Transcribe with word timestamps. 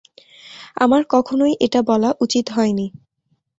আমার 0.75 1.01
কখনোই 1.09 1.53
এটা 1.59 1.79
বলা 1.81 2.09
উচিত 2.19 2.45
হয়নি। 2.51 2.87